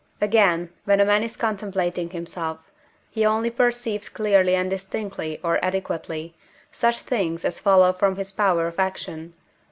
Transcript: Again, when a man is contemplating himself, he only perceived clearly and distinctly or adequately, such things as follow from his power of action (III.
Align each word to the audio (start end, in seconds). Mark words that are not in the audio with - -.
Again, 0.19 0.71
when 0.85 0.99
a 0.99 1.05
man 1.05 1.21
is 1.21 1.37
contemplating 1.37 2.09
himself, 2.09 2.57
he 3.11 3.23
only 3.23 3.51
perceived 3.51 4.15
clearly 4.15 4.55
and 4.55 4.67
distinctly 4.67 5.39
or 5.43 5.63
adequately, 5.63 6.33
such 6.71 7.01
things 7.01 7.45
as 7.45 7.59
follow 7.59 7.93
from 7.93 8.15
his 8.15 8.31
power 8.31 8.65
of 8.65 8.79
action 8.79 9.33
(III. 9.37 9.43